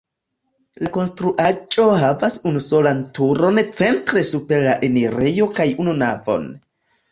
La 0.85 0.89
konstruaĵo 0.95 1.85
havas 2.05 2.37
unusolan 2.53 3.03
turon 3.19 3.61
centre 3.83 4.25
super 4.33 4.67
la 4.67 4.75
enirejo 4.91 5.51
kaj 5.63 5.71
unu 5.87 5.97
navon. 6.03 6.53